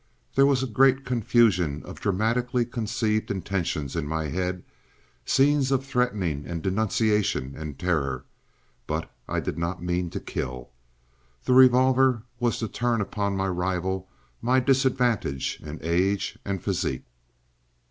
[0.33, 4.63] There was a great confusion of dramatically conceived intentions in my head,
[5.27, 8.25] scenes of threatening and denunciation and terror,
[8.87, 10.71] but I did not mean to kill.
[11.45, 14.09] The revolver was to turn upon my rival
[14.41, 17.05] my disadvantage in age and physique.